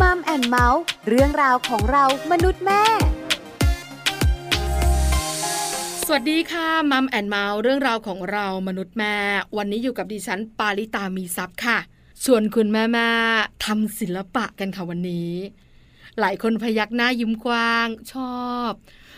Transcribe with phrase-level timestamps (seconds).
[0.00, 2.82] Mom and เมาท์เรื่องราวของเรามนุษย์แม่
[6.06, 9.16] สวัสดีค่ะ Mom and เมาท์เรื่องราวของเรามนุษย์แม่
[9.56, 11.78] วันนี้อยู่กับดิฉันปาริตามีซัพ์ค่ะ
[12.24, 13.08] ชวนคุณแม่แม่
[13.64, 15.32] ทำศิลปะกันค่ะวันนี้
[16.20, 18.70] หลายคนพยักหน้ายิ้มกว้างชอบ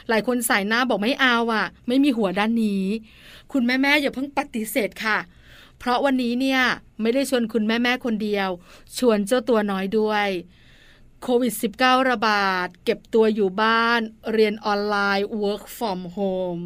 [0.08, 2.84] หลายคนส่ายหน้าบอกไม่เอาอะ ไม่มีหัวด้านนี้
[3.52, 5.18] คุณแม่แม่อย่าเพิ่งปฏิเสธค่ะ
[5.78, 6.62] เพราะวันนี้เนี่ย
[7.00, 8.48] ไม่ได้ชวนคุณแม่แม่คนเดียว
[8.98, 10.28] ชวนเจ้าตัวน้อยด้วย
[11.22, 14.00] โควิด -19 ระบาด เก็บตัวอยู่บ้าน
[14.32, 16.62] เรียนออนไลน์ work from home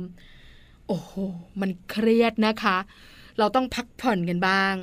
[0.87, 1.12] โอ้โห
[1.61, 2.79] มันเครียดนะคะ
[3.39, 4.75] เราต้องพักผ่อนกันบ้าง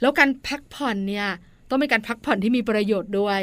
[0.00, 1.28] แล้วการพักผ่อนเนี่ย
[1.68, 3.40] ต้องเป็นการพักผ่อนที่มีประโยชน์ด้วย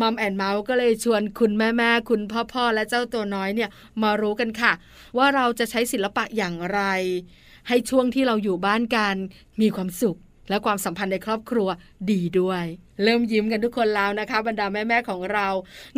[0.00, 3.70] มัมแอนเมาส์ก็เลยชวนคุณแม่แม่คุณพ่อพ่อและเจ้าตัวน้อยเนี่ย
[4.02, 4.72] มารู้กันค่ะ
[5.16, 6.80] ว่าเราจะใช้ศิลปะอย่างไร
[7.68, 9.16] ให้ช่วงที่เราอยู่บ้านกัน
[9.60, 10.18] มีความสุข
[10.52, 11.68] และความสัมพันธ์ในครอบครัว
[12.10, 12.64] ดีด้วย
[13.02, 15.48] เริ่มยิ้มกันทุกคนแล้วนะคะ บรรดาแม่ๆของเรา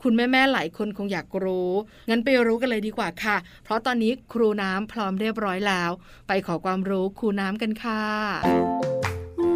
[0.03, 1.71] คุณแม่ๆหลายคนคงอยากรู้
[2.09, 5.91] งั้นไปรู้กันเลยดีกว่าค่ะ เพราะตอนนี้ครูน้ำพร้อมเรียบร้อยแล้ว
[6.29, 8.03] ไปขอความรู้ครูน้ำกันค่ะ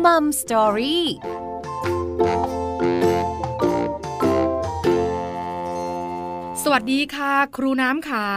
[0.05, 1.07] มัมสตอรี่
[6.67, 8.29] สวัสดีค่ะ ครูน้ำค่ะ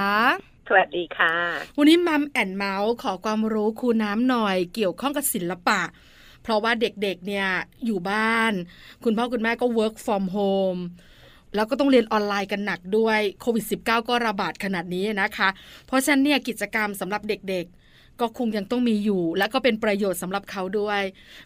[0.67, 1.33] สวัสดีค่ะ
[1.77, 5.81] วันนี้มัมแอนเมาส์ขอความรู้ครูน้ำหน่อยเกี่ยวข้องกับศิลปะ
[6.43, 7.47] เพราะว่าเด็กๆเนี่ย
[7.85, 8.53] อยู่บ้าน
[9.03, 10.81] คุณพ่อคุณแม่ก็ work from home
[11.55, 15.49] แล้วก็ต้องเรียนออนไลน์กันหนักด้วยโควิด -19 ก็ระบาดขนาดนี้นะคะ
[15.87, 17.84] เพราะฉะนั้นเนี่ยกิจกรรมสำหรับเด็กๆ
[18.21, 21.01] ก็คงยังต้องมีอยู่ และก็เป็นประโยชน์สำหรับเขาด้วย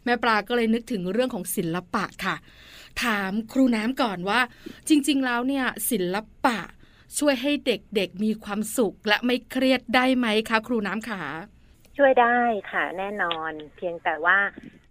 [0.05, 2.35] แม่ปลาก็เลยนึกถึงเรื่องของศิลปะค่ะ
[3.03, 4.39] ถามครูน้ำก่อนว่า
[4.89, 6.15] จริง ๆ แล้วเนี่ยศิล
[6.45, 6.59] ปะ
[7.19, 11.23] ช่วยให้เด็กๆมีความสุขและไม่เครียดได้ไหมคะ ครูน้ำขา
[11.97, 12.39] ช่วยได้
[12.71, 14.37] ค่ะ แน่นอน เพียงแต่ว่า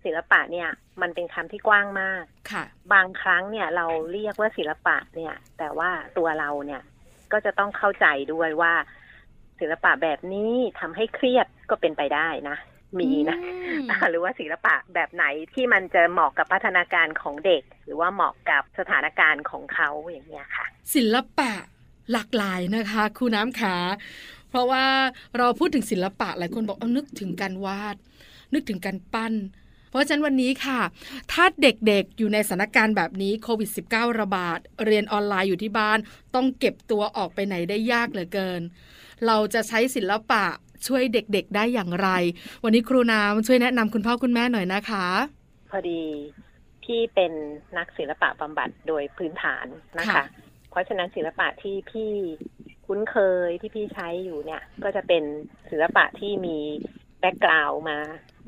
[0.05, 0.69] ศิลปะเนี่ย
[1.01, 6.83] มันเป็นคำที่กว้างมากค่ะ บางครั้งเนี่ยเราเรียกว่าศิลปะเนี่ย แต่ว่าตัวเราเนี่ย
[7.33, 8.75] ก็จะต้องเข้าใจด้วยว่า
[9.61, 12.57] ศิลปะแบบนี้ทำให้เครียดก็เป็นไปได้นะ
[12.99, 13.53] มีนะอื
[13.83, 15.25] มหรือว่าศิลปะแบบไหน
[15.55, 21.53] ที่มันจะเหมาะกับพัฒนาการของเด็ก หรือว่าเหมาะกับสถานการณ์ของเขาอย่างเงี้ยค่ะ ศิลปะ
[22.13, 23.77] หลากหลายนะคะครูน้ำขา
[24.51, 24.85] เพราะว่า
[25.39, 27.97] เราพูดถึงศิลปะหลายคนบอกเอานึกถึงการวาด
[28.55, 29.35] นึกถึงการปั้น
[29.91, 30.81] เพราะฉะนั้นวันนี้ค่ะ
[31.33, 35.99] ถ้าเด็กๆอยู่ในสถานการณ์แบบนี้โควิด -19 ระบาด เรียนออนไลน์อยู่ที่บ้าน
[36.35, 38.63] ต้องเก็บตัวออกไปไหนได้ยากเหลือเกิน
[39.27, 40.45] เราจะใช้ศิลปะ
[40.87, 42.09] ช่วยเด็กๆได้อย่างไร
[42.65, 45.07] วันนี้ครูน้ำช่วยแนะนำคุณพ่อคุณแม่หน่อยนะคะ
[45.71, 46.03] พอดี
[46.85, 47.33] พี่เป็น
[47.77, 49.67] นักศิลปะบำบัดโดยพื้นฐาน
[49.99, 50.25] นะคะค่ะ
[50.71, 52.11] เพราะฉะนั้นศิลปะที่พี่
[52.87, 53.17] คุ้นเค
[53.49, 55.23] ยที่พี่ใช้อยู่เนี่ย ก็จะเป็น
[55.71, 56.59] ศิลปะที่มี
[57.21, 57.99] แบ็กกราวด์มา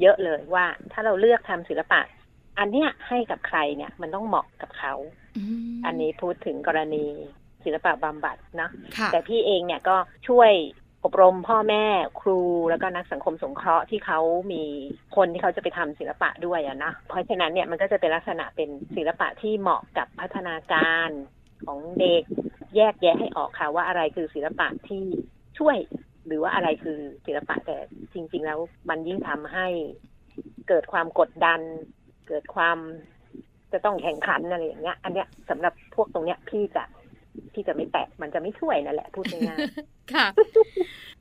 [0.00, 2.00] เยอะเลยว่า ถ้าเราเลือกทำศิลปะ
[2.58, 4.94] อันเนี้ยให้กับใครเนี่ยมันต้องเหมาะกับเขา
[5.70, 7.06] มอันนี้พูดถึงกรณี
[7.65, 9.97] ศิลปะบำบัดเนาะค่ะแต่พี่เองเนี่ยก็
[10.28, 10.53] ช่วย
[11.04, 11.84] อบรมพ่อแม่
[12.21, 12.41] ครู
[12.71, 14.21] แล้วก็นักสังคมสงเคราะห์ที่เขา
[14.53, 14.62] มี
[15.16, 21.10] คนที่เขาจะไปทำศิลปะด้วยอะนะเพราะฉะนั้นเนี่ยมันก็จะเป็นลักษณะเป็นศิลปะที่เหมาะกับพัฒนาการ
[21.66, 22.22] ของเด็ก
[22.76, 25.04] แยกแยะให้ออกค่ะว่าอะไรคือศิลปะที่
[25.59, 25.76] ช่วย
[26.26, 27.76] หรือว่าอะไรคือศิลปะแต่
[28.12, 29.66] จริง ๆ แล้วมันยิ่งทำให้
[30.69, 31.60] เกิดความกดดัน
[32.28, 32.78] เกิดความ
[33.72, 36.84] จะต้องแข่งขันอะไรอย่างเงี้ย อันเนี้ยสำหรับพวกตรงเนี้ยพี่จะ
[37.53, 40.27] พี่จะไม่แตะมันจะไม่ช่วยนั่นแหละพูดง่ายๆค่ะ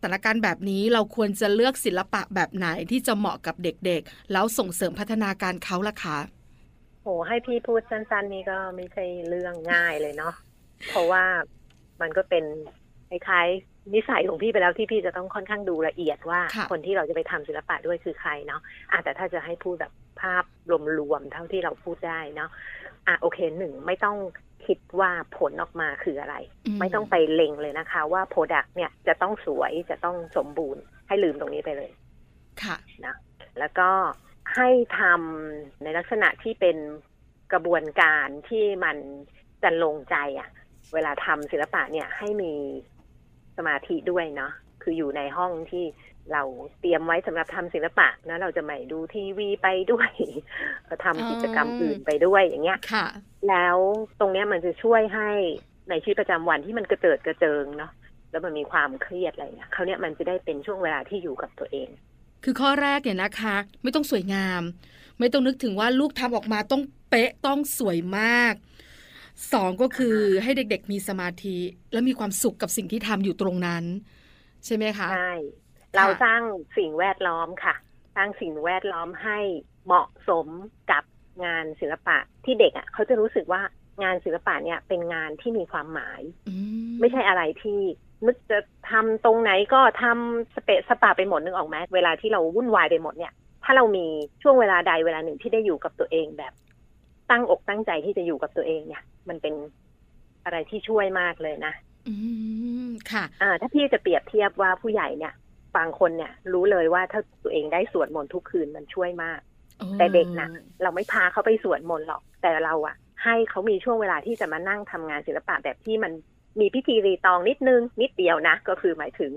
[0.01, 6.17] สถานการณ์แบบนี้เราควรจะเลือกศิลปะแบบไหนที่จะเหมาะกับเด็กๆ แล้วส่งเสริมพัฒนาการเขาล่ะคะ
[7.03, 10.33] โอ้ให้พี่พูดสั้นๆ นี่ก็ไม่ใช่เรื่องง่ายเลยเนาะ
[10.89, 11.23] เพราะว่า
[12.01, 12.43] มันก็เป็น
[13.09, 19.91] คล้ายๆนิสัยของพี่ไปแล้วที่พี่จะต้องค่อนข้างดูละเอียดว่าค่ะคนที่เราจะไปทำศิลปะด้วยคือใครเนาะอะแต่ถ้าจะให้พูดแบบ
[20.21, 20.43] ภาพ
[20.99, 22.49] รวมๆเท่าที่เราพูดได้เนาะ
[23.07, 24.17] อะโอเคหนึ่งไม่ต้อง
[24.69, 26.35] คิดว่าผลออกมาคืออะไร
[26.79, 31.91] ไม่ต้องไปเล็งเลยนะคะ ว่าโปรดักต์เนี่ยจะต้องสวยจะต้องสมบูรณ์ ให้ลืมตรงนี้ไปเลย
[32.63, 32.77] ค่ะ
[33.59, 33.89] แล้วก็
[34.55, 34.69] ให้
[34.99, 36.77] ทำในลักษณะที่เป็น
[37.53, 38.97] กระบวนการที่มัน
[39.63, 40.49] จะลงใจอะ่ะ
[40.93, 42.53] เวลาทำศิลปะเนี่ยให้มี
[43.57, 44.51] สมาธิด้วยเนาะ
[44.83, 45.85] คืออยู่ในห้องที่
[46.33, 46.43] เรา
[46.79, 50.09] เตรียมไว้สำหรับทำศิลปะนะเราจะไม่ดูทีวีไปด้วย
[50.87, 53.05] ก็ทำกิจกรรมอื่นไปด้วยอย่างเงี้ยค่ะ
[53.49, 53.77] แล้ว
[54.19, 55.29] ตรงเนี้ยมันจะช่วยให้
[55.89, 57.91] ในชีวิตประจำวันที่มันกระเจิดกระเจิงเนาะ
[58.31, 61.89] แล้วมันมีความเครียดอะไรเนี่ยเขาวเนี้ยมันจะได้เป็นช่วงเวลาที่อยู่กับตัวเอง
[62.43, 64.61] คือข้อแรกเนี่ยนะคะ ไม่ต้องสวยงาม
[65.19, 68.53] ไม่ต้องนึกถึงว่าลูกทำออกมาต้องเป๊ะต้องสวยมาก
[69.53, 71.57] สองก็คือให้เด็กๆมีสมาธิ
[71.91, 73.83] และมีความสุขกับสิ่งที่ทำอยู่ตรงนั้น
[74.65, 75.33] ใช่ไหมคะใช่
[75.95, 76.41] เราสร้าง
[76.77, 77.75] สิ่งแวดล้อมค่ะ
[78.15, 79.39] สร้างสิ่งแวดล้อมให้
[79.85, 80.47] เหมาะสม
[80.91, 81.03] กับ
[81.45, 83.61] งานศิลปะที่เด็กอะเขาจะรู้สึกว่า
[84.03, 86.53] งานศิลปะเนี่ยเป็นงานที่มีความหมายอื
[86.99, 87.79] ไม่ใช่อะไรที่
[88.25, 88.59] นึกจะ
[88.91, 93.33] ทำตรงไหนก็ทำสเปะสปาไปหมดนึกออกไหมเวลาที่เราวุ่นวายไปหมดเนี่ย
[93.63, 94.05] ถ้าเรามี
[94.41, 96.53] ช่วงเวลาใดเวลาหนึ่งที่ได้อยู่กับตัวเองแบบ
[97.31, 99.53] ตั้งอกตั้งใจที่จะอยู่กับตัวเองเนี่ย มันเป็น
[100.43, 101.73] อะไรที่ช่วยมากเลยนะ
[102.07, 102.13] อื
[102.87, 105.33] มค่ะ อ่า ถ้าพี่จะเปรียบเทียบว่าผู้ใหญ่เนี่ย
[105.77, 109.39] บางคนเนี่ยรู้เลยว่าถ้าตัวเองได้สวดมนต์ทุกคืนมันช่วยมาก
[109.97, 110.49] แต่เด็กนะ
[110.83, 116.11] เราไม่พาเขาไปสวดมนต์หรอก แต่เราอะให้เขามีช่วงเวลาที่จะมานั่งทำงานศิลปะแบบที่มัน
[116.59, 119.31] มีพิธีรีตองนิดนึง นิดเดียวนะ ก็คือหมายถึง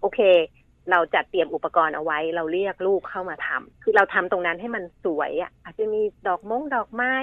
[0.00, 0.20] โอเค
[0.90, 7.14] เราจัดเตรียมอุปกรณ์เอาไว้ เราเรียกลูกเข้ามาทำคือเราทำตรงนั้นให้มันสวยอะอาจจะมีดอกมงดอกไม้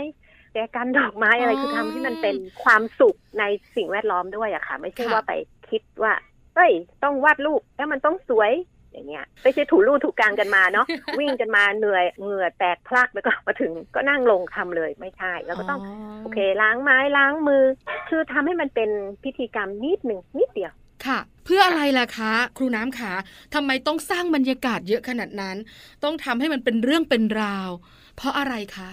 [0.53, 3.43] แจกันดอกไม้อะไรอ๋อคือทำให้มันเป็นความสุขใน
[3.75, 5.31] สิ่งแวดล้อมด้วยอะค่ะ ไม่ใช่ค่ะว่าไป
[5.69, 6.13] คิดว่า
[6.55, 6.71] เฮ้ย
[7.03, 8.51] ต้องวาดรูปแล้วมันต้องสวย
[8.91, 10.85] อย่างเงี้ยไม่ใช่ถูรูถูกลางกันมาเนาะ
[11.19, 15.79] วิ่งกันมาเหนื่อยเหงื่อแตกพลักแล้วก็มาถึงก็นั่งลงทำเลยไม่ใช่แล้วก็ต้อง
[16.23, 17.63] โอเค ล้างไม้ล้างมือ
[18.09, 18.89] คือทำให้มันเป็น
[19.23, 20.73] พิธีกรรมนิดหนึ่งนิดเดียว
[21.05, 23.11] ค่ะ เพื่ออะไรล่ะคะ ครูน้ำขา
[23.53, 25.57] ทำไมต้องสร้างบรรยากาศเยอะขนาดนั้น
[26.03, 27.69] ต้องทำให้มันเป็นเรื่องเป็นราว
[28.15, 28.89] เพราะอะไรคะ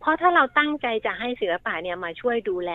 [0.00, 2.72] เพราะถ้าเราตั้งใจจะให้ศิลปะเนี่ยมาช่วยดูแล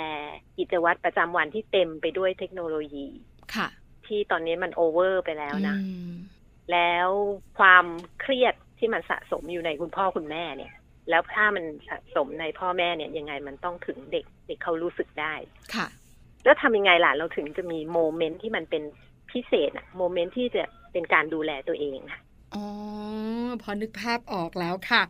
[0.58, 3.08] กิจวัตรประจำวันที่เต็มไปด้วยเทคโนโลยี
[3.56, 3.68] ค่ะ
[4.10, 6.12] ที่ตอนนี้มันโอเวอร์ไปแล้วนะอืม
[6.72, 7.10] แล้ว
[7.60, 7.86] ความ
[8.22, 10.74] เครียดที่มันสะสมอยู่ในคุณพ่อคุณแม่เนี่ย
[11.10, 15.34] แล้วถ้ามันสะสมในพ่อแม่เนี่ยยังไงมันต้องถึงเด็กเด็กเขารู้สึกได้
[15.76, 15.88] ค่ะ
[16.46, 18.84] แล้วทำยังไงล่ะเราถึงจะมีโมเมนต์ที่มันเป็น
[19.32, 22.20] พิเศษอะโมเมนต์ที่จะเป็นการดูแลตัวเองอะ
[22.56, 22.66] อ๋อ
[23.62, 25.02] พอนึกภาพออกแล้วค่ะ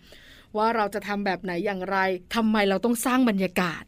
[0.57, 1.97] ว่าเราจะทำแบบไหนอย่างไร
[2.35, 3.83] ทำไมเราต้องสร้างบรรยากาศ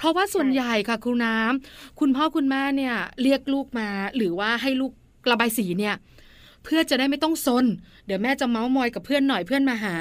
[0.00, 4.92] เพราะว่าส่วนใหญ่ค่ะครูน้ำคุณพ่อคุณแม่เนี่ยเรียกลูกมา หรือว่าให้ลูก
[5.30, 5.94] ระบายสีเนี่ย
[6.64, 7.64] เพื่อจะได้ไม่ต้องซน
[8.06, 9.94] เดี๋ยวแม่จะเมาส์มอยกับเพื่อนหน่อยเพื่อนมาหา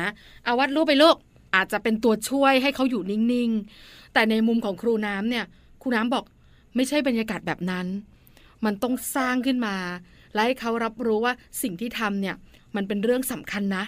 [0.43, 1.15] เอาวัดรูปไปลูก
[1.55, 5.45] อาจจะเป็นตัวช่วยให้เขาอยู่นิ่งๆ แต่ในมุมของครูน้ำเนี่ย
[5.81, 6.23] ครูน้ำบอก
[6.75, 7.85] ไม่ใช่บรรยากาศแบบนั้น
[8.65, 9.75] มันต้องสร้างขึ้นมา
[10.33, 12.35] และให้เขารับรู้ว่าสิ่งที่ทำเนี่ย
[12.75, 13.83] มันเป็นเรื่องสำคัญนะ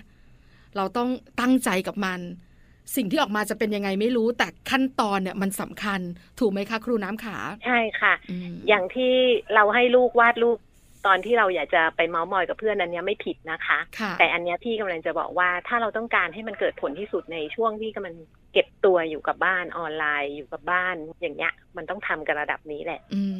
[0.76, 1.10] เราต้อง
[1.40, 2.20] ตั้งใจกับมัน
[2.96, 6.00] สิ่งที่ออกมาจะเป็นยังไงไม่รู้ แต่ขั้นตอนเนี่ยมันสำคัญ
[6.40, 9.14] ถูกไหมคะ ครูน้ำขา ใช่ค่ะอืมอย่างที่
[9.56, 10.58] เราให้ลูกวาดรูป
[11.08, 18.16] ตอนที่เราอยากจะไปเมาส์มอยกับเพื่อนอันเนี้ยไม่ผิดนะคะค่ะแต่อันเนี้ยพี่กำลังจะบอกว่าถ้าเราต้องการให้มันเกิดผลที่สุดในช่วงที่กำลัง
[18.54, 23.36] เก็บตัวอยู่กับบ้านออนไลน์อยู่กับบ้าน อย่างเงี้ย มันต้องทำกันระดับนี้แหละอืม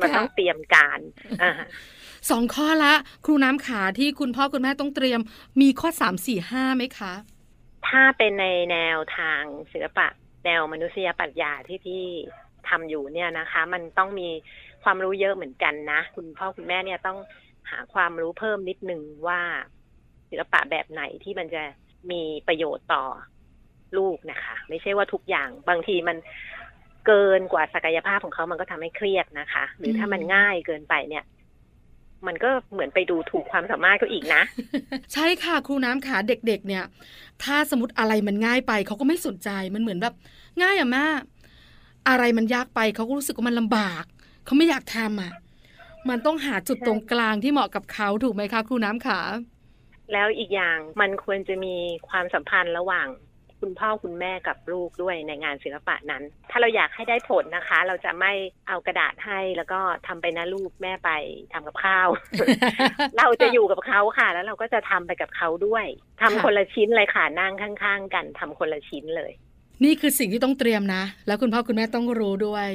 [0.00, 0.98] มันต้องเตรียมการ
[1.42, 1.66] อ่าฮะ
[2.30, 2.94] สองข้อละ
[3.24, 5.20] ครูน้ำขาที่คุณพ่อคุณแม่ต้องเตรียม
[5.60, 7.12] มีข้อสามสี่ห้าไหมคะ
[7.88, 9.42] ถ้าเป็นในแนวทาง
[9.72, 10.06] ศิลปะ
[10.44, 12.02] แนวมนุษยปรัชญาที่พี่
[12.68, 14.28] ทำอยู่เนี่ยนะคะ มันต้องมี
[14.82, 17.18] ความรู้เยอะเหมือนกันนะ คุณพ่อคุณแม่เนี่ยต้อง
[17.70, 19.40] หาความรู้เพิ่มนิดนึงว่า
[20.30, 21.62] ศิลปะแบบไหนที่มันจะ
[22.10, 23.04] มีประโยชน์ต่อ
[23.96, 26.16] ลูกนะคะ ไม่ใช่ว่าทุกอย่างบางทีมัน
[27.06, 31.24] เกินกว่าศักยภาพของเขามันก็ทำให้เครียดนะคะ หรือถ้ามันง่ายเกินไปเนี่ย
[32.26, 34.42] มันก็เหมือนไปดูถูกความสามารถเขาอีกนะ
[35.12, 36.84] ใช่ค่ะครูน้ำขาเด็กๆ เนี่ย
[37.42, 40.14] ถ้าสมมติอะไรมันง่ายไปเขาก็ไม่สนใจมันเหมือนแบบ
[40.62, 41.04] ง่ายอะแม่
[42.08, 44.04] อะไรมันยากไปเขาก็รู้สึกว่ามันลำบาก
[44.44, 45.32] เขาไม่อยากทำอะ
[46.08, 49.20] มันต้องหาจุดตรงกลางที่เหมาะกับเขาถูกไหมคะ ครูน้ำขา
[50.12, 51.74] แล้วอีกอย่างมันควรจะมี
[52.08, 53.06] ความสัมพันธ์ระหว่าง
[53.62, 58.32] คุณพ่อคุณแม่กับลูกด้วยในงานศิลปะนั้น ถ้าเราอยากให้ได้ผลนะคะ เราจะไม่
[58.68, 61.10] เอากระดาษให้แล้วก็ทำไปนะลูกแม่ไป
[61.52, 62.08] ทำกับข้าว
[63.18, 65.86] เราจะอยู่กับเขาค่ะ แล้วเราก็จะทำไปกับเขาด้วย
[66.20, 69.32] ทำค่ะคนละชิ้นเลยค่ะนั่งข้าง ๆ กันทำคนละชิ้นเลย
[69.84, 72.68] นี่คือสิ่งที่ต้องเตรียมนะ แล้วคุณพ่อคุณแม่ต้องรู้ด้วย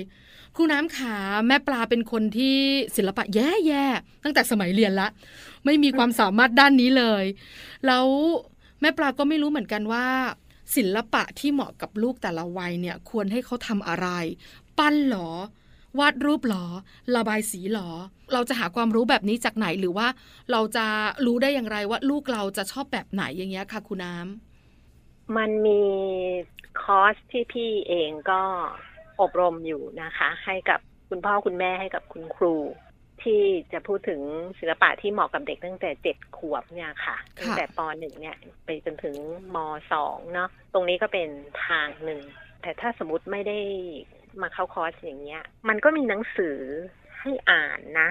[0.56, 1.18] ครูน้ำขา
[1.48, 2.58] แม่ปลาเป็นคนที่
[2.96, 5.08] ศิลปะแย่ๆตั้งแต่สมัยเรียนละ
[5.66, 7.24] ไม่มีความสามารถด้านนี้เลย
[7.86, 8.06] แล้ว
[8.82, 10.08] แม่ปลาก็ไม่รู้เหมือนกันว่า
[10.76, 14.08] ศิลปะที่เหมาะกับลูกแต่ละวัยเนี่ยควรให้เขาทำอะไร
[14.78, 15.30] ปั้นหรอ
[16.00, 16.66] วาดรูปหรอ
[17.16, 17.90] ระบายสีหรอ
[18.34, 20.08] เราจะหาความรู้แบบนี้จากไหนหรือว่า
[20.52, 20.86] เราจะ
[21.26, 25.82] รู้ได้อย่างไรว่าลูกเราจะชอบแบบไหนอย่างเงี้ยค่ะครูน้ำมันมี
[26.82, 28.42] คอร์สที่พี่เองก็
[29.22, 32.56] อบรมอยู่นะคะ ให้กับคุณพ่อคุณแม่ให้กับคุณครู
[33.24, 33.42] ที่
[33.74, 34.22] จะพูดถึง
[34.60, 39.16] ศิลปะที่เหมาะกับเด็กตั้งแต่เจ็ดขวบเนี่ยค่ะค่ะตั้งแต่ปหนึ่งเนี่ย ไปจนถึง
[39.56, 39.58] ม
[39.92, 41.30] สองเนาะตรงนี้ก็เป็น
[41.68, 42.22] ทางหนึ่ง
[42.62, 43.60] แต่ถ้าสมมติไม่ได้
[44.42, 46.58] มาเข้าคอร์สอย่างเงี้ย มันก็มีหนังสือ
[47.20, 48.10] ให้อ่านนะ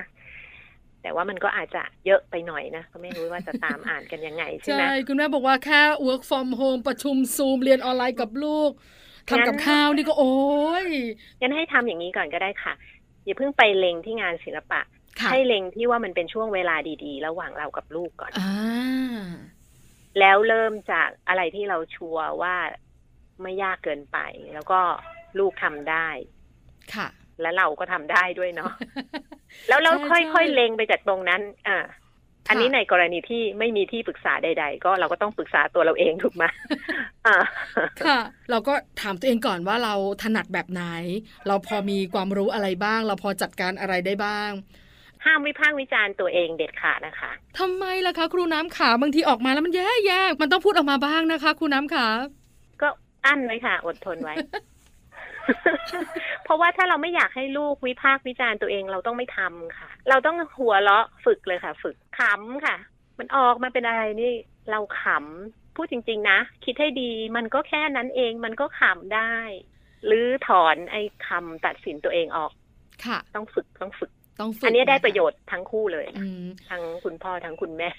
[1.03, 8.71] แต่ว่ามันก็อาจจะเยอะไปหน่อยนะ ก็ไม่รู้ว่าจะตามอ่านกันยังไงใช่ไหมใช่ คุณแม่บอกว่าแค่ work from home ประชุมซูมเรียนออนไลน์กับลูก
[9.31, 10.35] ทำกับงั้นข้าวนี่ก็โอ้
[10.85, 10.87] ย
[11.41, 12.75] งั้นให้ทำอย่างนี้ก่อนก็ได้ค่ะ
[13.25, 14.96] อย่าเพิ่งไปเล็งที่งานศิลปะค่ะ
[15.31, 18.47] ให้เล็งที่ว่ามันเป็นช่วงเวลาดีๆ ระหว่างเรากับลูกก่อนอ่า
[20.21, 22.57] แล้วเริ่มจากอะไรที่เราชัวร์ว่า
[23.43, 24.19] ไม่ยากเกินไป
[24.55, 24.81] แล้วก็
[25.39, 26.09] ลูกทำได้
[26.95, 27.09] ค่ะ
[27.43, 28.73] แล้วเราก็ทำได้ด้วยเนาะ
[29.69, 31.79] แล้วเราใช่ค่ใช่อยๆเล็งไปจากตรงนั้น อ่า
[32.49, 36.45] อันนี้ในกรณีที่ไม่มีที่ปรึกษาใด ๆ ก็เราก็ต้องปรึกษาตัวเราเองถูกไหม
[37.27, 37.37] อ่า
[38.05, 38.19] ค่ะ
[38.51, 40.83] เราก็ถามตัวเองก่อนว่าเราถนัดแบบไหน
[41.47, 44.51] เราพอมีความรู้อะไรบ้าง เราพอจัดการอะไรได้บ้าง
[45.27, 52.07] ห้ามวิพากษ์วิจารณ์ตัวเองเด็ดขาดนะคะทำไมล่ะคะ ครูน้ำขาบางทีออกมาแล้วมันแย่แย่ๆมันต้องพูดออกมาบ้างนะคะ ครูน้ำขา
[52.83, 52.89] ก็
[53.27, 54.35] อั้นไว้ค่ะ อดทนไว้
[56.45, 62.77] เพราะว่าถ้าเราไม่อยากให้ลูกวิพากษ์วิจารณ์ตัวเองเราต้องไม่ทำค่ะ เราต้องหัวเราะฝึกเลยค่ะ ฝึกขำค่ะ
[63.19, 64.33] มันออกมาเป็นอะไรนี่
[64.71, 69.35] เราขำพูดจริง ๆ นะ คิดให้ดีมันก็แค่นั้นเองมันก็ขำได้
[70.07, 72.53] หรือถอนไอ้คำตัดสินตัวเองออก
[73.05, 77.91] ค่ะ ต้องฝึกต้องฝึก ต้องฝึกอันนี้ได้คประโยชน์ทั้งคู่เลยอืมทั้งคุณพ่อทั้งคุณแม่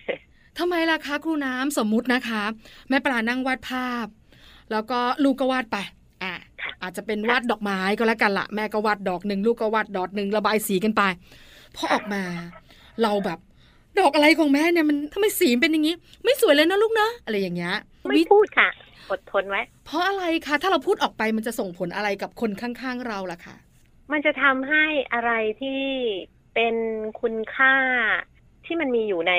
[0.60, 2.44] ทำไมล่ะคะ ครูน้ำสมมุตินะคะ
[2.90, 4.08] แม่ปลานั่งวาดภาพ
[4.72, 5.78] แล้วก็ลูกก็วาดไป
[6.24, 11.02] อะค่ะอาจจะเป็นวาดดอกไม้ก็แล้วกันละแม่ก็วาดดอกหนึ่งลูกก็วาดดอกหนึ่งระบายสีกันไป
[11.76, 12.24] พอออกมา
[13.04, 13.40] เราแบบ
[14.00, 18.70] ดอกอะไรของแม่เนี่ยมันทำไมสีมันเป็นอย่างนี้ ไม่สวยเลยนะลูกนะอะไรอย่างเงี้ยไม่วิพูดค่ะ
[19.12, 23.56] อดทนไว้ เพราะอะไรคะถ้าเราพูดออกไปมันจะส่งผลอะไรกับคนข้างๆเราล่ะคะ
[24.12, 25.82] มันจะทำให้อะไรที่
[26.56, 26.76] เป็น
[27.22, 27.76] คุณค่า
[28.66, 29.34] ที่มันมีอยู่ใน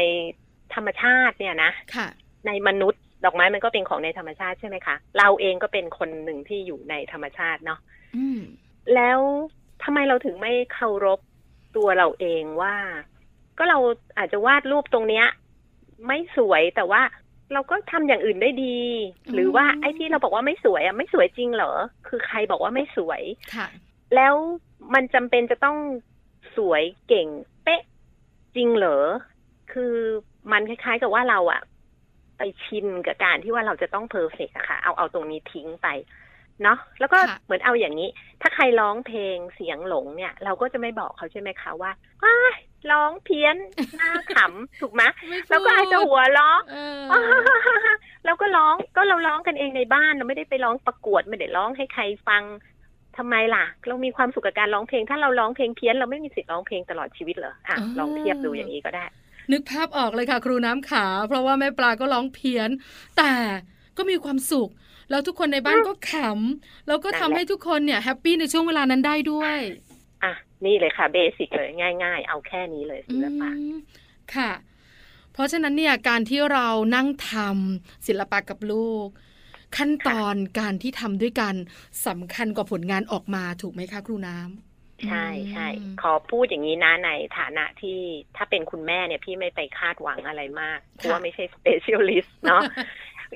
[0.74, 2.08] ธรรมชาติเนี่ยนะค่ะ
[2.46, 7.80] ในมนุษย์ดอกไม้มันก็เป็นของในธรรมชาติใช่ไหมคะ เราเองก็เป็นคนหนึ่งที่อยู่ในธรรมชาติเนาะ
[8.16, 8.40] อืม
[8.94, 9.20] แล้ว
[9.84, 11.20] ทำไมเราถึงไม่เคารพ
[11.76, 12.76] ตัวเราเองว่า
[13.58, 13.78] ก็เรา
[14.18, 15.26] อาจจะวาดรูปตรงเนี้ย
[16.06, 17.02] ไม่สวยแต่ว่า
[17.52, 18.78] เราก็ทำอย่างอื่นได้ดี
[19.34, 21.72] หรือว่าไอ้ที่เราบอกว่าไม่สวยอะไม่สวยจริงเหรอ
[22.08, 23.22] คือใครบอกว่าไม่สวย
[23.54, 23.66] ค่ะ
[24.14, 24.34] แล้ว
[24.94, 25.76] มันจำเป็นจะต้อง
[26.56, 27.28] สวยเก่ง
[27.64, 27.82] เป๊ะ
[28.54, 28.98] จริงเหรอ
[29.72, 29.94] คือ
[30.52, 31.62] มันคล้าย ๆ กับว่าเราอะ
[32.38, 35.88] ไปชินกับการที่ว่าเราจะต้องเพอร์เฟกอะค่ะ เอาเอาตรงนี้ทิ้งไป
[36.62, 38.08] เนาะแล้วก็ค่ะเหมือนเอาอย่างนี้
[38.42, 41.90] ถ้าใครร้องเพลงเสียงหลงเนี่ย เราก็จะไม่บอกเขาใช่ไหมคะว่า
[42.24, 42.56] อ้าย
[42.92, 43.56] ร้องเพี้ยน
[43.98, 47.32] หน้าขำถูกไหมไม่พูดแล้วก็อาจจะหัวเราะเออ
[48.24, 52.42] แล้วก็ร้องก็เราร้องกันเองในบ้านเราไม่ได้ไปร้องประกวดไม่ได้ร้องให้ใครฟัง
[53.18, 59.04] ทำไมล่ะ เรามีความสุขกับการร้องเพลง ถ้าเราร้องเพลงเพี้ยนเราไม่มีสิทธิ์ร้องเพลงตลอดชีวิตเหรออะลองเทียบดูอย่างนี้ก็ได้
[59.52, 62.70] นึกภาพออกเลยค่ะ ครูน้ำขา เพราะว่าแม่ปลาก็ร้องเพี้ยน
[63.18, 63.32] แต่
[63.96, 64.70] ก็มีความสุข
[65.10, 69.56] แล้วทุกคนในบ้านก็ขำแล้วก็ทำให้ทุกคนเนี่ยแฮปปี้ในช่วงเวลานั้นได้ด้วย
[70.24, 70.32] อะ
[70.64, 71.68] นี่เลยค่ะเบสิกเลย
[72.02, 73.76] ง่าย ๆ เอาแค่นี้เลยศิลปะอืม
[74.34, 74.50] ค่ะ
[75.32, 79.08] เพราะฉะนั้นเนี่ยการที่เรานั่งทำศิลปะกับลูก
[79.76, 81.54] ขั้นตอนการที่ทำด้วยกัน
[82.06, 87.98] สำคัญกว่าผลงานออกมาถูกไหมคะครูน้ำใช่ใช่อืมขอพูดอย่างนี้นะในฐานะที่
[88.36, 92.62] ถ้าเป็นคุณแม่เนี่ยพี่ไม่ไปคาดหวังอะไรมากเพราะว่าไม่ใช่ specialist เนาะ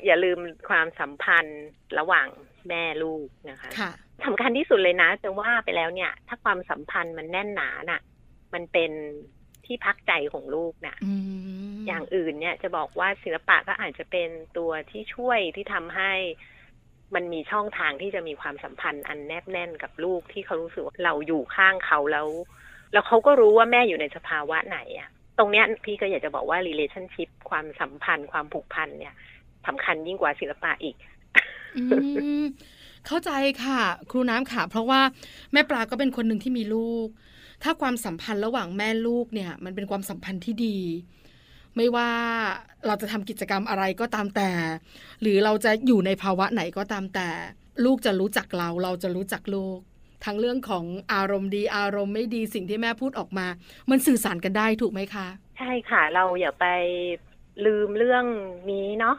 [0.06, 1.62] อย่าลืมความสัมพันธ์
[1.98, 2.28] ระหว่าง
[2.68, 3.90] แม่ลูกนะคะค่ะ
[4.24, 8.00] สำคัญที่สุดเลยนะจะว่าไปแล้วเนี่ย ถ้าความสัมพันธ์มันแน่นหนาน่ะ
[8.54, 8.90] มันเป็น
[9.64, 11.14] ที่พักใจของลูกน่ะอื
[11.71, 16.12] ม อย่างอื่นเนี่ยจะบอกว่าศิลปะก็อาจจะเป็นตัวที่ช่วยที่ทำให้
[17.14, 22.28] มันมีช่องทางที่จะมีความสัมพันธ์อันแนบแน่นกับลูกที่เขารู้สึกว่าเราอยู่ข้างเขาแล้ว
[22.92, 25.08] แล้วเขาก็รู้ว่าแม่อยู่ในสภาวะไหนอะ
[25.38, 29.14] ตรงเนี้ยพี่ก็อยากจะบอกว่า relationship ความสัมพันธ์ความผูกพันเนี่ย
[29.66, 30.96] สำคัญยิ่งกว่าศิลปะอีก
[31.76, 31.82] อื
[32.42, 32.44] ม
[33.06, 33.30] เข้าใจ
[33.64, 35.00] ค่ะ ครูน้ำค่ะ เพราะว่า
[35.52, 37.08] แม่ปลาก็เป็นคนหนึ่งที่มีลูก
[37.62, 40.76] ถ้าความสัมพันธ์ระหว่างแม่ลูกเนี่ย มันเป็นความสัมพันธ์ที่ดี
[41.76, 42.08] ไม่ว่า
[42.86, 44.50] เราจะทำกิจกรรมอะไรก็ตามแต่
[45.22, 47.28] หรือเราจะอยู่ในภาวะไหนก็ตามแต่
[47.84, 49.78] ลูกจะรู้จักเรา เราจะรู้จักลูก
[50.24, 53.46] ทั้งเรื่องของอารมณ์ดีอารมณ์ไม่ดีสิ่งที่แม่พูดออกมา
[53.90, 55.26] มันสื่อสารกันได้ถูกไหมคะ
[55.58, 56.66] ใช่ค่ะ เราอย่าไป
[57.66, 58.24] ลืมเรื่อง
[58.70, 59.16] นี้เนาะ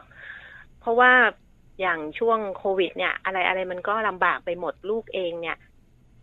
[0.80, 1.12] เพราะว่า
[1.80, 5.56] อย่างช่วงโควิดเนี่ย อะไรอะไรมันก็ลำบากไปหมดลูกเองเนี่ย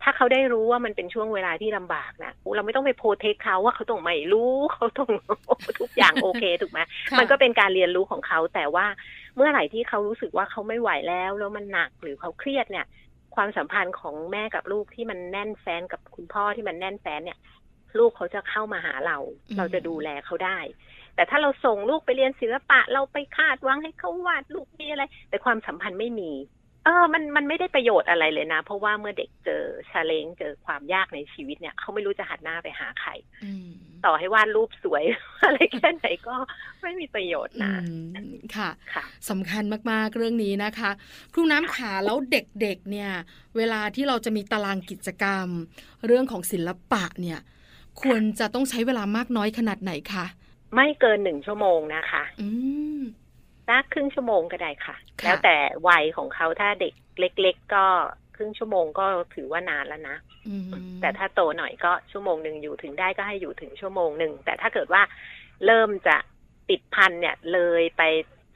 [0.02, 5.10] ถ้าเขาได้รู้ว่ามันเป็นช่วงเวลาที่ลำบากนะเราไม่ต้องไปโพเทคเขาว่าเขาต้องไม่รู้เขาต้อง
[5.80, 6.80] ทุกอย่างโอเคถูกไหม
[7.10, 8.86] ค่ะมันก็เป็นการเรียนรู้ของเขา แต่ว่า
[9.36, 12.86] เมื่อไหร่ที่เขารู้สึกว่าเขาไม่ไหวแล้ว แล้วมันหนักหรือเขาเครียดเนี่ย
[13.34, 17.38] ความสัมพันธ์ของแม่กับลูกที่มันแน่นแฟนกับคุณพ่อที่มันแน่นแฟนเนี่ย
[17.98, 19.18] ลูกเขาจะเข้ามาหาเรา
[19.48, 20.58] อืมเราจะดูแลเขาได้
[21.14, 26.32] แต่ถ้าเราส่งลูกไปเรียนศิลปะ เราไปคาดหวังให้เขาวาดลูกมีอะไร แต่ความสัมพันธ์ไม่มี
[26.84, 33.10] เออมันมันไม่ได้ประโยชน์อะไรเลยนะ เพราะว่าเมื่อเด็กเจอชาเลนจ์เจอความยากในชีวิตเนี่ยเขาไม่รู้จะหันหน้าไปหาใคร
[33.44, 33.72] อืม
[34.04, 35.04] ต่อให้วาดรูปสวย
[35.44, 36.36] อะไรแค่ไหนก็
[36.82, 37.74] ไม่มีประโยชน์อืนะ
[38.32, 40.90] มค่ะค่ะสำคัญมากๆเรื่องนี้นะคะ
[41.32, 43.10] ครูน้ำขาแล้วเด็กๆเนี่ย
[43.56, 45.48] เวลาที่เราจะมีตารางกิจกรรม
[46.06, 47.40] เรื่องของศิลปะเนี่ย
[48.02, 50.24] ควรจะต้องใช้เวลามากน้อยขนาดไหนคะ
[50.74, 52.48] ไม่เกินหนึ่งชั่วโมงนะคะอื
[52.98, 53.00] ม
[53.72, 55.56] สักครึ่งชั่วโมงก็ได้ค่ะค่ะ แล้วแต่
[55.88, 57.86] วัยของเขาถ้าเด็กเล็ก ๆ ก็
[58.36, 60.16] ครึ่งชั่วโมงก็ถือว่านานแล้วนะ
[60.48, 65.02] อืมแต่ถ้าโตหน่อยก็ชั่วโมงหนึ่งอยู่ถึงได้ก็ให้อยู่ถึงชั่วโมงหนึ่งแต่ถ้าเกิดว่า
[65.66, 66.16] เริ่มจะ
[66.70, 68.02] ติดพันเนี่ยเลยไป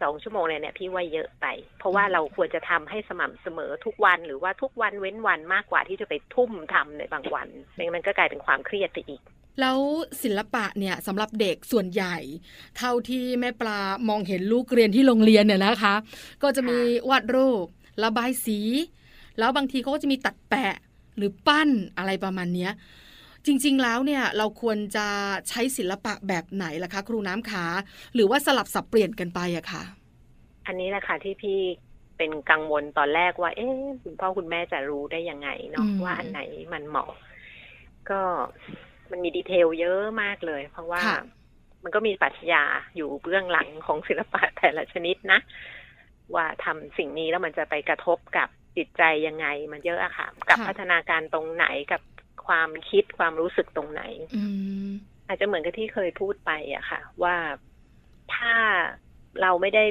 [0.03, 1.47] สองชั่วโมงเลยเนี่ยพี่ว่าเยอะไป
[1.79, 9.23] เพราะว่าเราควรจะทำให้สม่ำเสมอทุกวันหรือว่าทุกวันเว้นวันมากกว่าที่จะไปทุ่มทำในบางวันไม่งั้นมันก็กลายเป็นความเครียดไปอีก
[9.61, 9.79] แล้ว
[10.23, 12.17] ศิลปะเนี่ยสำหรับเด็กส่วนใหญ่
[12.79, 15.95] เท่าที่แม่ปลามองเห็นลูกเรียนที่โรงเรียนเนี่ยนะคะ
[16.43, 16.79] ก็จะมี
[17.11, 17.67] วาดรูป
[18.03, 18.59] ระบายสี
[19.39, 20.75] แล้วบางทีเขาก็จะมีตัดแปะ
[21.17, 22.73] หรือปั้นอะไรประมาณเนี้ย
[23.47, 25.07] จริง ๆ แล้วเนี่ยเราควรจะ
[25.49, 27.65] ใช้ศิลปะแบบไหนล่ะคะ ครูน้ำขา
[28.15, 29.83] หรือว่าสลับสับเปลี่ยนกันไปอะค่ะ
[30.67, 31.59] อันนี้แหละค่ะที่พี่
[32.17, 36.41] เป็นกังวลตอนแรกว่า เอ๊ะคุณพ่อคุณแม่จะรู้ได้ยังไงเนาะอืมว่าอันไหน
[36.73, 37.11] มันเหมาะ
[38.11, 38.21] ก็
[39.13, 41.21] มันมีดีเทลเยอะมากเลย เพราะว่าค่ะ
[41.85, 42.65] มันก็มีปรัชญา
[42.97, 45.41] อยู่เบื้องหลังของศิลปะแต่ละชนิดนะ
[46.35, 52.03] ว่าทำสิ่งนี้แล้วมันจะไปกระทบกับจิตใจยังไง มันเยอะอะค่ะ กับค่ะพัฒนาการตรงไหนกับ
[52.47, 54.03] ความคิดความรู้สึกตรงไหน
[54.37, 54.43] อื
[54.87, 54.91] ม
[55.27, 57.37] อาจจะเหมือนกับที่เคยพูดไปอะค่ะ ว่า
[58.35, 58.55] ถ้า
[59.43, 59.85] เราไม่ได้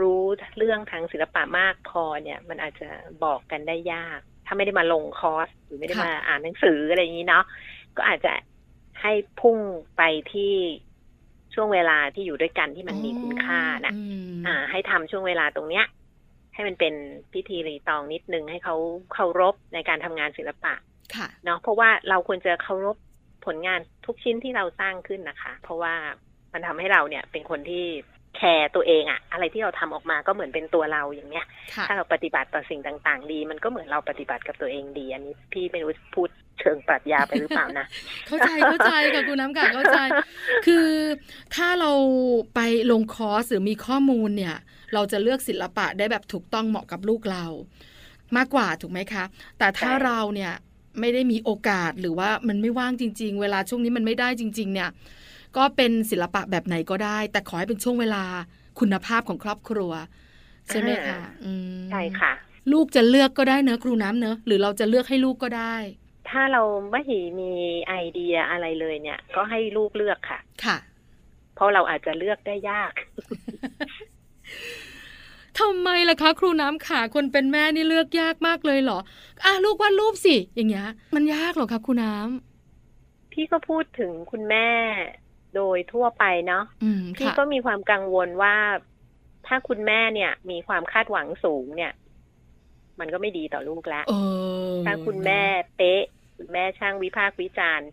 [0.00, 0.22] รู้
[0.58, 2.88] เรื่องทางศิลปะมากพอเนี่ย มันอาจจะ
[3.24, 7.44] บอกกันได้ยาก ถ้าไม่ได้มาลงคอร์สหรือไม่ได้ค่ะมาอ่านหนังสืออะไรอย่างนี้เนาะ
[7.96, 8.32] ก็อาจจะ
[9.02, 9.58] ให้พุ่ง
[9.96, 10.02] ไป
[10.32, 10.54] ที่
[11.54, 14.00] ช่วงเวลาที่อยู่ด้วยกันที่มันมีคุณค่านะอื
[14.30, 15.84] มอ่า ให้ทำช่วงเวลาตรงเนี้ย
[16.54, 16.94] ให้มันเป็น
[17.32, 18.76] พิธีรีตองนิดนึงให้เขา
[19.12, 20.74] เคารพในการทำงานศิลปะ
[21.16, 22.96] ค่ะเนาะเพราะว่าเราควรจะเคารพ
[23.46, 25.94] ผลงานทุกชิ้นที่เราสร้างขึ้นนะคะ เพราะว่า
[26.52, 27.84] มันทำให้เราเนี่ยเป็นคนที่
[28.36, 36.28] แคร์ตัวเองอะอะไรที่เราทำออกมาก็เหมือนเป็นตัวเราอย่างเนี้ยค่ะถ้าเราปฏิบัติต่อสิ่งต่างๆ ดี มันก็เหมือนเราปฏิบัติกับตัวเองดี อันนี้พี่ไม่รู้พูด
[36.60, 37.86] เชิงปรัชญาไปหรือเปล่านะ
[38.26, 39.98] เข้าใจเข้าใจค่ะคุณน้ำกาเข้าใจ
[40.66, 40.88] คือ
[41.54, 41.92] ถ้าเรา
[42.54, 42.60] ไป
[42.90, 44.56] ลงคอร์สหรือมีข้อมูลเนี่ย
[44.94, 47.44] เราจะเลือกศิลปะได้แบบถูกต้องเหมาะกับลูกเรา
[48.36, 49.24] มากกว่าถูกไหมคะ
[49.58, 50.52] แต่ถ้าใช่เราเนี่ย
[51.00, 54.90] ไม่ได้มีโอกาสหรือว่ามันไม่ว่างจริง ๆ เวลาช่วงนี้มันไม่ได้จริง ๆ เนี่ย
[55.56, 58.24] ก็เป็นศิลปะแบบไหนก็ได้ แต่ขอให้เป็นช่วงเวลา
[58.80, 59.92] คุณภาพของครอบครัว
[60.68, 62.32] ใช่ไหมคะอืมใช่ค่ะ
[62.72, 65.74] ลูกจะเลือกก็ได้เนอะครูน้ำเนอะหรือเราจะเลือกให้ลูกก็ได้
[66.30, 67.02] ถ้าเราไม่
[67.38, 67.52] มี
[67.88, 70.76] ไอเดียอะไรเลยเนี่ย ก็ให้ลูกเลือกค่ะ ค่ะ
[71.54, 72.92] เพราะเราอาจจะเลือกได้ยาก
[75.58, 78.98] ทำไมล่ะคะครูน้ำขาคนเป็นแม่นี่เลือกยากมากเลยเหรอ
[79.44, 84.68] อะลูกวาดรูปสิ อย่างเงี้ย มันยากเหรอคะครูน้ำพี่ก็พูดถึงคุณแม่
[85.58, 88.56] โดยทั่วไปเนาะอืมพี่ค่ะก็มีความกังวลว่า
[89.46, 91.92] ถ้าคุณแม่เนี่ย มีความคาดหวังสูงเนี่ย
[93.00, 94.14] มันก็ไม่ดีต่อลูกแล้วเอ
[94.70, 95.42] อถ้าคุณแม่
[95.76, 96.02] เป๊ะ
[96.36, 97.88] คุณแม่ช่างวิพากษ์วิจารณ์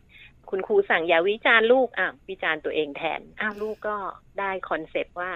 [0.49, 3.95] คุณครูสั่งอย่าวิจารณ์ลูกอะวิจารณ์ตัวเองแทนอ้าวลูกก็
[4.39, 5.31] ได้ concept ว่า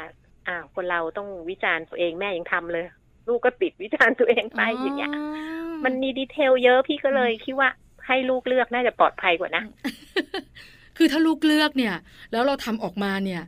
[0.48, 2.86] อ้าวคนเราต้องวิจารณ์ตัวเองแม่ยังทำเลย
[3.28, 5.12] ลูกก็ติดวิจารณ์ตัวเองไปอย่างเงี้ย
[5.86, 7.70] มันมี detail เยอะพี่ก็เลยคิดว่า
[8.08, 9.64] ให้ลูกเลือกน่าจะปลอดภัยกว่านะ
[11.00, 11.96] คือถ้าลูกเลือกเนี่ย
[12.32, 13.44] แล้วเราทำออกมาเนี่ย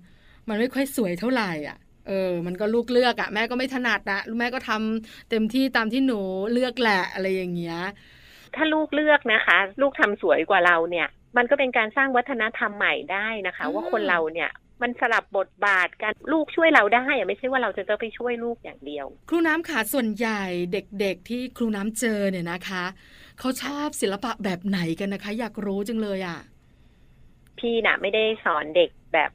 [0.48, 6.20] มันไม่ค่อยสวยเท่าไหร่อะเออ มันก็ลูกเลือกอะแม่ก็ไม่ถนัดนะแม่ก็ทำเต็มที่ตามที่หนู
[6.54, 7.78] เลือกแหละอะไรอย่างเงี้ย
[8.56, 22.84] ถ้าลูกเลือกนะคะ ลูกทำสวยกว่าเราเนี่ย มันก็เป็นการสร้างวัฒนธรรมใหม่ได้นะคะอืมว่าคนเราเนี่ยมันสลับบทบาทกันลูกช่วยเราได้อะไม่ใช่ว่าเราจะต้องไปช่วยลูกอย่างเดียว ครูน้ำขาส่วนใหญ่เด็กๆ ที่ครูน้ำเจอเนี่ยนะคะ
[23.40, 26.40] เขาชอบศิลปะแบบไหนกันนะคะ อยากรู้จังเลยอะ
[27.62, 29.32] พี่น่ะ ไม่ได้สอนเด็กแบบ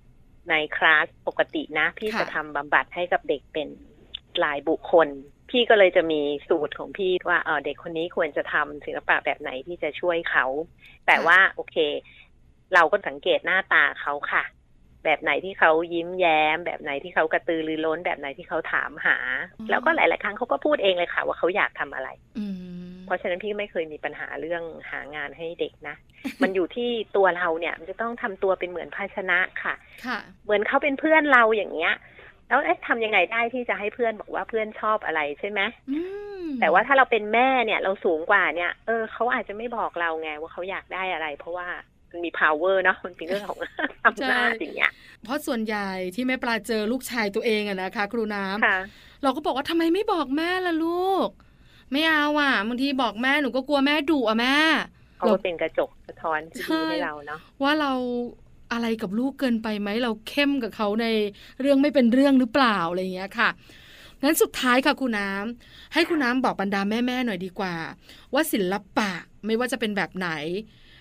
[0.51, 3.69] ในคลาสปกตินะ พี่ค่ะจะทำบำบัดให้กับเด็กเป็น
[4.45, 5.09] รายบุคคล
[5.51, 10.47] พี่ก็เลยจะมีสูตรของพี่ว่าเออเด็กคนนี้ควรจะทำศิลปะแบบไหนที่จะช่วยเขา
[11.07, 11.77] แต่ว่าโอเค
[12.75, 14.45] เราก็สังเกตหน้าตาเขาค่ะ
[15.05, 19.17] แบบไหนที่เขายิ้มแย้ม แบบไหนที่เขากระตือรือร้น แบบไหนที่เขาถามหา
[19.59, 22.09] อืมแล้วก็หลาย ๆ ครั้งเขาก็พูดเองเลยค่ะ ว่าเขาอยากทำอะไร
[22.39, 22.66] อืม
[23.07, 25.97] เพราะฉะนั้นพี่ไม่เคยมีปัญหาเรื่องหางานให้เด็กนะ
[26.43, 29.75] มันอยู่ที่ตัวเราเนี่ย มันจะต้องทำตัวเป็นเหมือนภาชนะค่ะ
[30.07, 31.95] ค่ะ เหมือนเขาเป็นเพื่อนเราอย่างเงี้ย
[32.49, 36.01] แล้วเอ๊ะทำยังไงได้ที่จะให้เพื่อนบอกว่าเพื่อนชอบอะไรใช่ไหมอื
[36.43, 41.69] มแต่ว่าถ้าเราเป็นแม่เนี่ย เราสูงกว่าเนี่ย เออเขาอาจจะไม่บอกเราไงว่าเขาอยากได้อะไร เพราะว่า
[42.11, 43.59] มันมี power เนาะมันเป็นเรื่องของ
[44.07, 44.93] อำนาจอย่างเงี้ย
[45.25, 48.79] เพราะส่วนใหญ่ที่แม่ปลาเจอลูกชายตัวเองอะนะคะ ครูน้ำค่ะ
[49.23, 51.29] เราก็บอกว่าทำไมไม่บอกแม่ล่ะลูก
[51.93, 54.55] ไม่เอาอะบางทีบอกแม่หนูก็กลัวแม่ดุอะแม่
[55.17, 57.93] เขาเราก็เป็นกระจกสะท้อนที่ใช่ดีให้เราเนาะว่าเรา
[58.73, 61.07] อะไรกับลูกเกินไปไหมเราเข้มกับเขาใน
[61.61, 63.49] เรื่องไม่เป็นเรื่องหรือเปล่าอะไรอย่างเงี้ยค่ะ
[64.23, 67.75] งั้นสุดท้ายค่ะคุณน้ำให้คุณน้ำบอกบรรดาแม่ๆหน่อยดีกว่า
[68.35, 69.11] ว่าศิลปะ
[69.47, 70.29] ไม่ว่าจะเป็นแบบไหน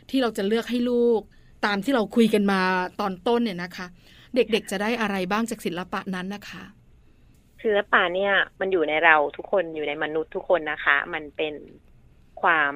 [0.10, 1.22] ที่เราจะเลือกให้ลูก
[1.66, 2.62] ตามที่เราคุยกันมา
[3.00, 3.86] ตอนต้นเนี่ยนะคะ
[4.36, 6.64] เด็กๆจะได้อะไรบ้างจากศิลปะนั้นนะคะ
[7.66, 11.56] ศิลปะเนี่ย มันอยู่ในเราทุกคนอยู่ในมนุษย์ทุกคนนะคะ มันเป็น
[12.42, 12.74] ความ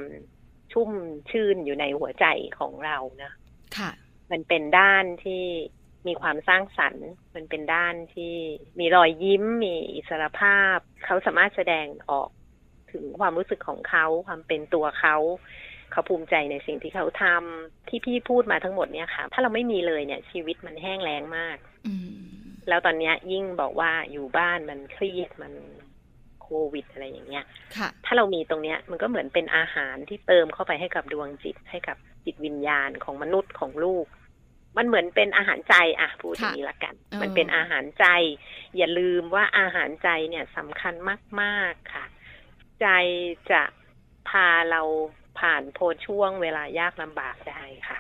[0.73, 0.89] ชุ่ม
[1.29, 2.25] ชื่นอยู่ในหัวใจ
[2.59, 3.31] ของเรานะ
[3.77, 3.91] ค่ะ
[4.31, 5.43] มันเป็นด้านที่
[6.07, 8.33] มีความสร้างสรรค์ มันเป็นด้านที่
[8.79, 12.29] มีรอยยิ้ม มีอิสรภาพ เขาสามารถแสดงออก
[12.91, 15.15] ถึงความรู้สึกของเขา ความเป็นตัวเขา
[15.91, 22.28] เขาภูมิใจในสิ่งที่เขาทำที่พี่พูดมาทั้งหมดเนี่ยค่ะ ถ้าเราไม่มีเลยเนี่ย ชีวิตมันแห้งแล้งมาก อืม
[22.69, 25.53] แล้วตอนเนี้ยยิ่งบอกว่าอยู่บ้านมันเครียดมัน
[26.41, 27.45] โควิดอะไรอย่างเงี้ย
[27.77, 34.05] ค่ะถ้าเรามีตรงเนี้ยมันก็เหมือนเป็นอาหารที่เติมเข้าไปให้กับดวงจิตให้กับจิตวิญญาณของมนุษย์ของลูก
[34.77, 38.05] มันเหมือนเป็นอาหารใจอะพูดอย่างนี้ละกันเออมันเป็นอาหารใจ
[38.77, 40.93] อย่าลืมว่าอาหารใจเนี่ยสำคัญ
[41.41, 42.05] มากๆค่ะ
[42.81, 42.87] ใจ
[43.51, 43.61] จะ
[44.29, 44.81] พาเรา
[45.39, 47.99] ผ่านโพช่วงเวลายากลำบากได้ค่ะ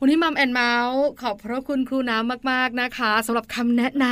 [0.00, 4.06] วันนี้มัมแอนเมาส์ขอบพระคุณครูน้ำมากๆนะคะสำหรับคำแนะน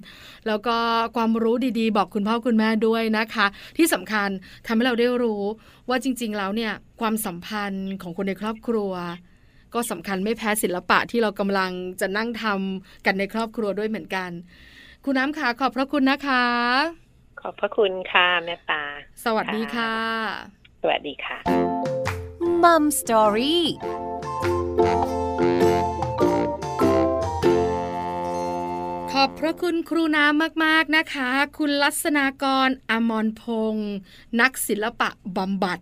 [0.00, 0.76] ำแล้วก็
[1.16, 4.28] ความรู้ดีๆ บอกคุณพ่อคุณแม่ด้วยนะคะ ที่สำคัญ
[4.66, 5.42] ทำให้เราได้รู้
[5.88, 8.92] ว่าจริง ๆ แล้วเนี่ยความสัมพันธ์ของคนในครอบครัว
[9.74, 14.30] ก็สำคัญไม่แพ้ศิลปะที่เรากำลังจะนั่งทำกันในครอบครัวด้วยเหมือนกัน
[15.04, 16.44] คุณน้ำค่ะขอบพระคุณนะคะ
[17.40, 18.82] ขอบพระคุณค่ะแม่ปลา
[19.24, 19.94] สวัสดีค่ะ
[20.82, 21.38] สวัสดีค่ะ
[22.62, 23.64] มัมสตอรี่
[29.12, 33.92] ขอบพระคุณครูน้ำมากๆนะคะ คุณลัษณากรอมรพงศ์
[34.40, 35.80] นักศิลปะบำบัด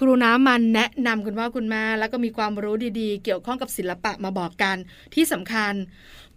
[0.00, 4.76] ครูน้ำมันแนะนำคุณพ่อคุณแม่แล้วก็มีความรู้ดีๆ เกี่ยวข้องกับศิลปะมาบอกกัน
[5.14, 5.72] ที่สำคัญ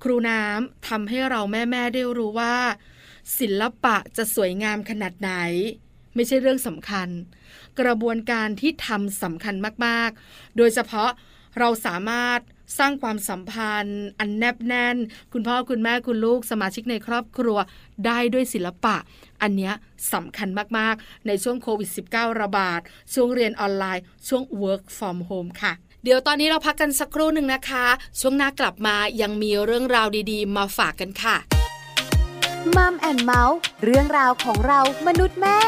[0.03, 2.55] ครูน้ำทำให้เราแม่ๆได้รู้ว่า
[3.39, 5.31] ศิลปะจะสวยงามขนาดไหน
[6.15, 7.09] ไม่ใช่เรื่องสำคัญ
[7.79, 11.11] กระบวนการที่ทำสำคัญมากๆ โดยเฉพาะ
[11.59, 12.39] เราสามารถ
[12.79, 14.97] สร้างความสัมพันธ์ อันแนบแน่น
[15.33, 17.57] คุณพ่อคุณแม่คุณลูกสมาชิกในครอบครัว
[18.05, 18.95] ได้ด้วยศิลปะ
[19.41, 19.73] อันเนี้ย
[20.13, 22.79] สำคัญมาก ๆ ในช่วงโควิด -19 ระบาด
[23.13, 27.85] ช่วงเรียนออนไลน์ ช่วง work from home ค่ะเดี๋ยวตอนนี้เราพักกันสักครู่หนึ่งนะคะ
[28.19, 31.35] ช่วงหน้ากลับมายังมีเรื่องราวดีๆ มาฝากกันค่ะ
[32.75, 35.59] มัมแอนเมาส์เรื่องราวของเรามนุษย์แม่